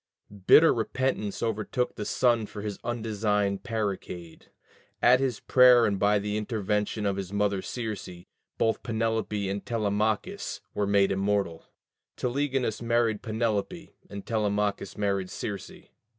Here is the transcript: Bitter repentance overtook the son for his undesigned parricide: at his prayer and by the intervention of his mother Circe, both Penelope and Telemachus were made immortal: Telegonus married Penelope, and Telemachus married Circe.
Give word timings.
Bitter 0.47 0.73
repentance 0.73 1.43
overtook 1.43 1.93
the 1.95 2.05
son 2.05 2.47
for 2.47 2.63
his 2.63 2.79
undesigned 2.83 3.61
parricide: 3.61 4.47
at 4.99 5.19
his 5.19 5.39
prayer 5.39 5.85
and 5.85 5.99
by 5.99 6.17
the 6.17 6.37
intervention 6.37 7.05
of 7.05 7.17
his 7.17 7.31
mother 7.31 7.61
Circe, 7.61 8.09
both 8.57 8.81
Penelope 8.81 9.47
and 9.47 9.63
Telemachus 9.63 10.61
were 10.73 10.87
made 10.87 11.11
immortal: 11.11 11.65
Telegonus 12.17 12.81
married 12.81 13.21
Penelope, 13.21 13.93
and 14.09 14.25
Telemachus 14.25 14.97
married 14.97 15.29
Circe. 15.29 15.71